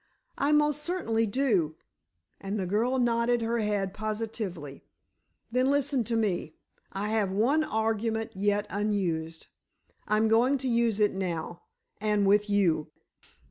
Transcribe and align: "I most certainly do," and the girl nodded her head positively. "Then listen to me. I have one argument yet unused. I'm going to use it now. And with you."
"I 0.39 0.51
most 0.51 0.81
certainly 0.81 1.27
do," 1.27 1.75
and 2.39 2.59
the 2.59 2.65
girl 2.65 2.97
nodded 2.97 3.43
her 3.43 3.59
head 3.59 3.93
positively. 3.93 4.83
"Then 5.51 5.69
listen 5.69 6.03
to 6.05 6.15
me. 6.15 6.55
I 6.91 7.09
have 7.09 7.31
one 7.31 7.63
argument 7.63 8.31
yet 8.33 8.65
unused. 8.71 9.45
I'm 10.07 10.27
going 10.27 10.57
to 10.57 10.67
use 10.67 10.99
it 10.99 11.13
now. 11.13 11.61
And 11.99 12.25
with 12.25 12.49
you." 12.49 12.89